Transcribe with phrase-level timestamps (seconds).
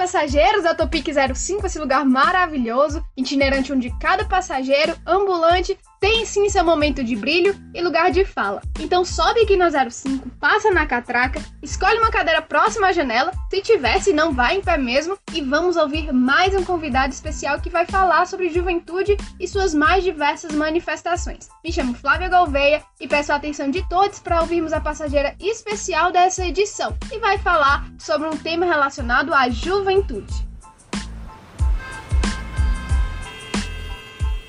[0.00, 6.64] passageiros da Topic 05, esse lugar maravilhoso, itinerante onde cada passageiro, ambulante, tem sim seu
[6.64, 8.62] momento de brilho e lugar de fala.
[8.80, 13.60] Então sobe aqui na 05, passa na catraca, escolhe uma cadeira próxima à janela, se
[13.60, 17.68] tiver, se não vai em pé mesmo, e vamos ouvir mais um convidado especial que
[17.68, 21.50] vai falar sobre juventude e suas mais diversas manifestações.
[21.62, 26.10] Me chamo Flávia Gouveia e peço a atenção de todos para ouvirmos a passageira especial
[26.10, 30.48] dessa edição, e vai falar sobre um tema relacionado à juventude.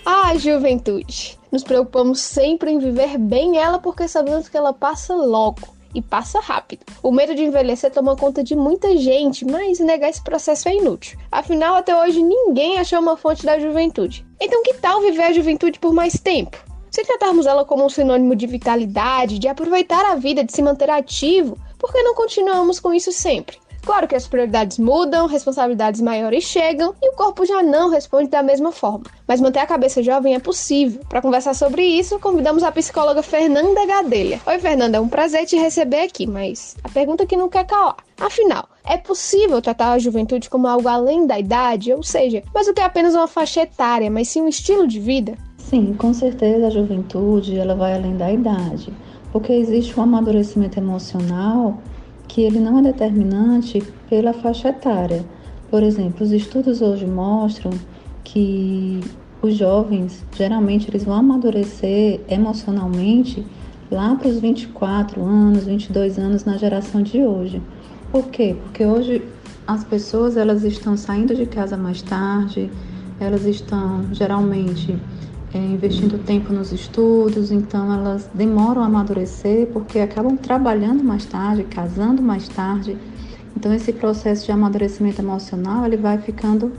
[0.05, 1.40] A juventude.
[1.51, 5.61] Nos preocupamos sempre em viver bem ela porque sabemos que ela passa logo
[5.93, 6.85] e passa rápido.
[7.03, 11.19] O medo de envelhecer toma conta de muita gente, mas negar esse processo é inútil.
[11.29, 14.25] Afinal, até hoje ninguém achou uma fonte da juventude.
[14.39, 16.57] Então, que tal viver a juventude por mais tempo?
[16.89, 20.89] Se tratarmos ela como um sinônimo de vitalidade, de aproveitar a vida, de se manter
[20.89, 23.57] ativo, por que não continuamos com isso sempre?
[23.83, 28.43] Claro que as prioridades mudam, responsabilidades maiores chegam e o corpo já não responde da
[28.43, 29.05] mesma forma.
[29.27, 31.01] Mas manter a cabeça jovem é possível.
[31.09, 34.39] Para conversar sobre isso, convidamos a psicóloga Fernanda Gadelha.
[34.45, 37.97] Oi, Fernanda, é um prazer te receber aqui, mas a pergunta que não quer calar.
[38.19, 42.73] Afinal, é possível tratar a juventude como algo além da idade, ou seja, mas o
[42.73, 45.35] que é apenas uma faixa etária, mas sim um estilo de vida?
[45.57, 48.93] Sim, com certeza a juventude ela vai além da idade,
[49.31, 51.79] porque existe um amadurecimento emocional
[52.31, 55.25] que ele não é determinante pela faixa etária.
[55.69, 57.71] Por exemplo, os estudos hoje mostram
[58.23, 59.01] que
[59.41, 63.45] os jovens geralmente eles vão amadurecer emocionalmente
[63.91, 67.61] lá para os 24 anos, 22 anos na geração de hoje.
[68.13, 68.55] Por quê?
[68.63, 69.21] Porque hoje
[69.67, 72.71] as pessoas elas estão saindo de casa mais tarde,
[73.19, 74.97] elas estão geralmente
[75.53, 81.63] é, investindo tempo nos estudos, então elas demoram a amadurecer porque acabam trabalhando mais tarde,
[81.63, 82.97] casando mais tarde.
[83.55, 86.71] Então esse processo de amadurecimento emocional ele vai ficando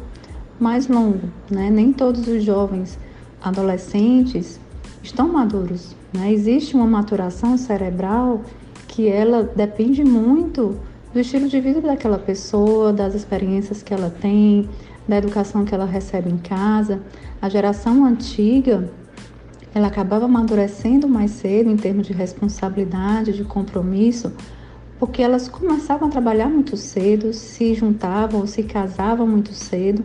[0.59, 1.71] mais longo, né?
[1.71, 2.99] Nem todos os jovens
[3.43, 4.59] adolescentes
[5.03, 6.33] estão maduros, né?
[6.33, 8.43] Existe uma maturação cerebral
[8.89, 10.79] que ela depende muito
[11.13, 14.69] do estilo de vida daquela pessoa, das experiências que ela tem,
[15.07, 17.01] da educação que ela recebe em casa.
[17.41, 18.91] A geração antiga,
[19.75, 24.33] ela acabava amadurecendo mais cedo em termos de responsabilidade, de compromisso,
[24.99, 30.05] porque elas começavam a trabalhar muito cedo, se juntavam, se casavam muito cedo.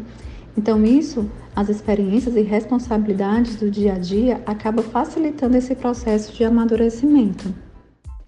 [0.58, 6.44] Então isso, as experiências e responsabilidades do dia a dia acaba facilitando esse processo de
[6.44, 7.67] amadurecimento.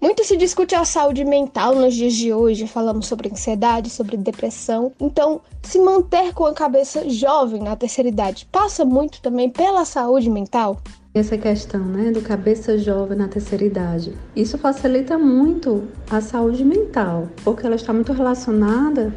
[0.00, 4.92] Muito se discute a saúde mental nos dias de hoje, falamos sobre ansiedade, sobre depressão.
[4.98, 10.30] Então, se manter com a cabeça jovem na terceira idade passa muito também pela saúde
[10.30, 10.80] mental?
[11.12, 17.28] Essa questão, né, do cabeça jovem na terceira idade, isso facilita muito a saúde mental,
[17.44, 19.14] porque ela está muito relacionada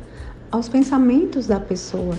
[0.51, 2.17] aos pensamentos da pessoa.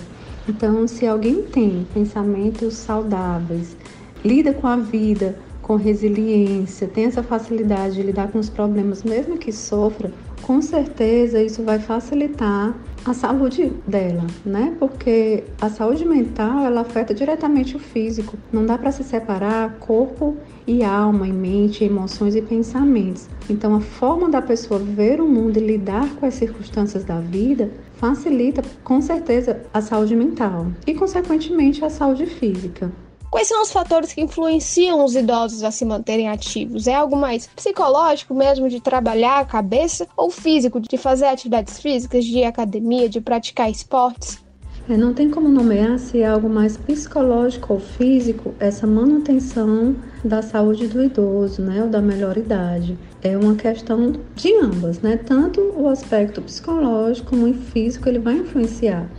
[0.49, 3.77] Então, se alguém tem pensamentos saudáveis,
[4.23, 9.35] lida com a vida com resiliência, tem essa facilidade de lidar com os problemas, mesmo
[9.35, 10.11] que sofra,
[10.43, 14.75] com certeza isso vai facilitar a saúde dela, né?
[14.77, 18.37] Porque a saúde mental ela afeta diretamente o físico.
[18.53, 20.37] Não dá para se separar corpo
[20.67, 23.27] e alma, e mente, emoções e pensamentos.
[23.49, 27.71] Então a forma da pessoa ver o mundo e lidar com as circunstâncias da vida
[27.95, 32.91] facilita com certeza a saúde mental e consequentemente a saúde física.
[33.29, 36.87] Quais são os fatores que influenciam os idosos a se manterem ativos?
[36.87, 42.23] É algo mais psicológico mesmo, de trabalhar a cabeça, ou físico, de fazer atividades físicas,
[42.23, 44.43] de ir à academia, de praticar esportes?
[44.87, 50.43] É, não tem como nomear se é algo mais psicológico ou físico essa manutenção da
[50.43, 52.95] saúde do idoso, né, ou da melhor idade.
[53.23, 55.17] É uma questão de ambas, né?
[55.17, 59.09] Tanto o aspecto psicológico como o físico ele vai influenciar.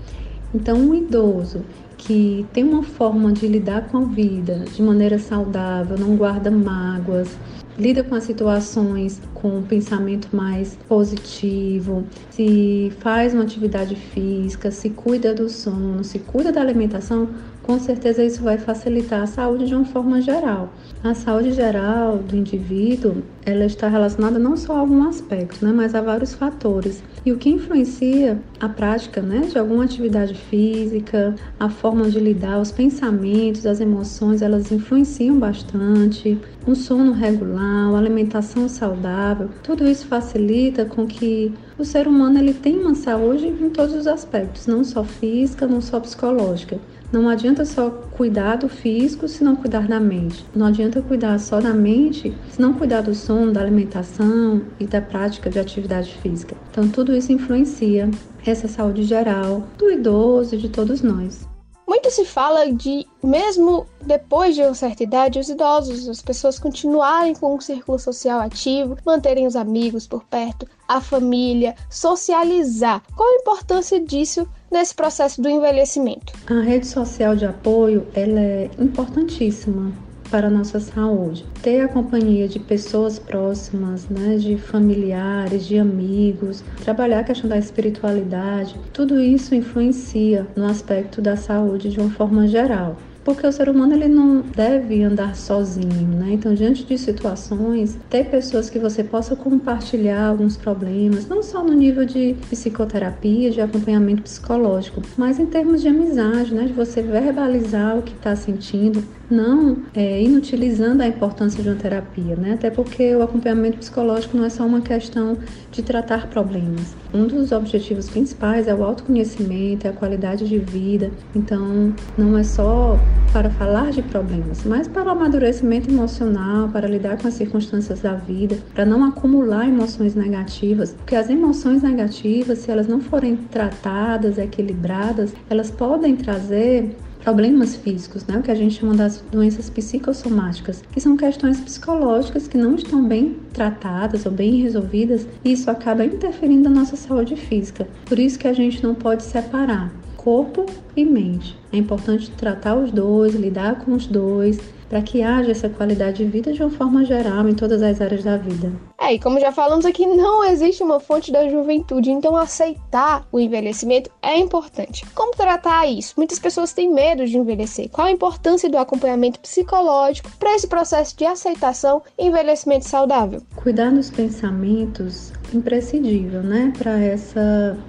[0.55, 1.65] Então, um idoso
[1.99, 7.37] que tem uma forma de lidar com a vida de maneira saudável, não guarda mágoas,
[7.79, 14.91] lida com as situações com um pensamento mais positivo, se faz uma atividade física, se
[14.91, 17.29] cuida do sono, se cuida da alimentação,
[17.63, 20.73] com certeza isso vai facilitar a saúde de uma forma geral.
[21.07, 25.95] A saúde geral do indivíduo, ela está relacionada não só a algum aspecto, né, mas
[25.95, 27.01] a vários fatores.
[27.25, 32.61] E o que influencia a prática, né, de alguma atividade física, a forma de lidar,
[32.61, 36.37] os pensamentos, as emoções, elas influenciam bastante.
[36.67, 42.55] Um sono regular emocional, alimentação saudável, tudo isso facilita com que o ser humano ele
[42.55, 46.79] tenha uma saúde em todos os aspectos, não só física, não só psicológica.
[47.13, 50.45] Não adianta só cuidar do físico se não cuidar da mente.
[50.55, 55.01] Não adianta cuidar só da mente se não cuidar do sono, da alimentação e da
[55.01, 56.57] prática de atividade física.
[56.71, 58.11] Então, tudo isso influencia
[58.45, 61.47] essa saúde geral do idoso e de todos nós.
[61.89, 67.33] Muito se fala de, mesmo depois de uma certa idade, os idosos, as pessoas continuarem
[67.33, 73.03] com um círculo social ativo, manterem os amigos por perto, a família, socializar.
[73.15, 76.33] Qual a importância disso nesse processo do envelhecimento?
[76.51, 79.93] A rede social de apoio ela é importantíssima
[80.31, 81.45] para a nossa saúde.
[81.63, 87.59] Ter a companhia de pessoas próximas, né, de familiares, de amigos, trabalhar a questão da
[87.59, 92.97] espiritualidade, tudo isso influencia no aspecto da saúde de uma forma geral
[93.27, 96.29] porque o ser humano ele não deve andar sozinho, né?
[96.35, 101.73] Então, diante de situações, ter pessoas que você possa compartilhar alguns problemas, não só no
[101.73, 106.67] nível de psicoterapia, de acompanhamento psicológico, mas em termos de amizade, né?
[106.67, 112.37] De você verbalizar o que está sentindo, não é, inutilizando a importância de uma terapia,
[112.37, 112.53] né?
[112.53, 115.37] Até porque o acompanhamento psicológico não é só uma questão
[115.73, 116.95] de tratar problemas.
[117.17, 121.11] Um dos objetivos principais é o autoconhecimento, é a qualidade de vida.
[121.35, 122.99] Então, não é só
[123.33, 128.13] para falar de problemas, mas para o amadurecimento emocional, para lidar com as circunstâncias da
[128.13, 134.37] vida, para não acumular emoções negativas, porque as emoções negativas, se elas não forem tratadas,
[134.37, 136.95] equilibradas, elas podem trazer
[137.27, 138.39] problemas físicos, né?
[138.39, 143.05] o que a gente chama das doenças psicossomáticas, que são questões psicológicas que não estão
[143.05, 147.89] bem tratadas ou bem resolvidas, e isso acaba interferindo na nossa saúde física.
[148.05, 149.93] Por isso que a gente não pode separar
[150.27, 151.57] corpo e mente.
[151.73, 154.59] É importante tratar os dois, lidar com os dois,
[154.89, 158.25] para que haja essa qualidade de vida de uma forma geral em todas as áreas
[158.25, 158.73] da vida.
[158.99, 163.39] É, e como já falamos aqui, não existe uma fonte da juventude, então aceitar o
[163.39, 165.05] envelhecimento é importante.
[165.15, 166.15] Como tratar isso?
[166.17, 167.89] Muitas pessoas têm medo de envelhecer.
[167.91, 173.43] Qual a importância do acompanhamento psicológico para esse processo de aceitação e envelhecimento saudável?
[173.55, 177.35] Cuidar dos pensamentos imprescindível, né, para esse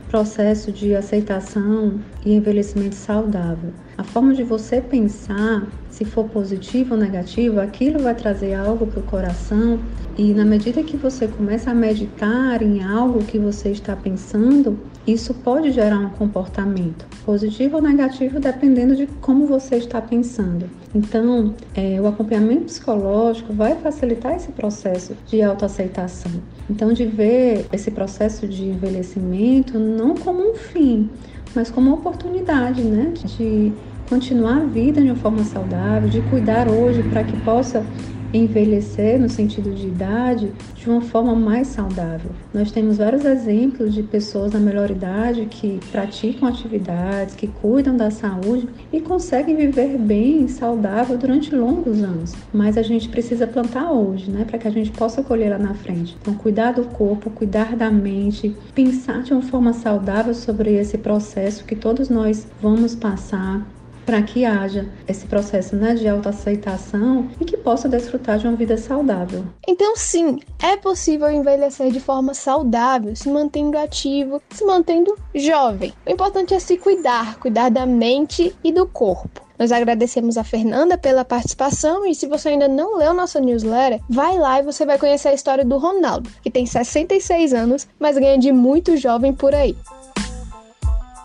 [0.10, 3.72] processo de aceitação e envelhecimento saudável.
[3.98, 8.99] A forma de você pensar se for positivo ou negativo, aquilo vai trazer algo para
[8.99, 9.79] o coração.
[10.15, 14.77] E na medida que você começa a meditar em algo que você está pensando,
[15.07, 20.69] isso pode gerar um comportamento positivo ou negativo, dependendo de como você está pensando.
[20.94, 26.31] Então, é, o acompanhamento psicológico vai facilitar esse processo de autoaceitação.
[26.69, 31.09] Então, de ver esse processo de envelhecimento não como um fim,
[31.55, 33.73] mas como uma oportunidade, né, de
[34.09, 37.86] continuar a vida de uma forma saudável, de cuidar hoje para que possa
[38.33, 42.31] envelhecer no sentido de idade de uma forma mais saudável.
[42.54, 48.12] Nós temos vários exemplos de pessoas na melhor idade que praticam atividades, que cuidam da
[48.12, 52.33] saúde e conseguem viver bem, saudável durante longos anos.
[52.54, 55.74] Mas a gente precisa plantar hoje, né, para que a gente possa colher lá na
[55.74, 56.18] frente.
[56.21, 61.63] Então, cuidar do corpo, cuidar da mente, pensar de uma forma saudável sobre esse processo
[61.63, 63.65] que todos nós vamos passar
[64.07, 68.77] para que haja esse processo né, de autoaceitação e que possa desfrutar de uma vida
[68.77, 69.44] saudável.
[69.68, 75.94] Então, sim, é possível envelhecer de forma saudável, se mantendo ativo, se mantendo jovem.
[76.06, 79.45] O importante é se cuidar, cuidar da mente e do corpo.
[79.59, 84.37] Nós agradecemos a Fernanda pela participação e se você ainda não leu nossa newsletter, vai
[84.37, 88.37] lá e você vai conhecer a história do Ronaldo, que tem 66 anos, mas ganha
[88.37, 89.76] de muito jovem por aí.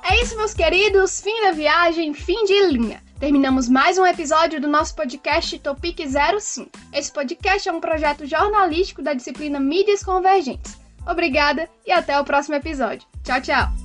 [0.02, 1.20] É isso, meus queridos.
[1.20, 3.02] Fim da viagem, fim de linha.
[3.20, 6.70] Terminamos mais um episódio do nosso podcast Topic 05.
[6.92, 10.76] Esse podcast é um projeto jornalístico da disciplina Mídias Convergentes.
[11.06, 13.06] Obrigada e até o próximo episódio.
[13.22, 13.81] Tchau, tchau!